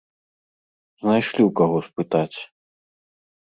[1.01, 2.37] Знайшлі ў каго спытаць!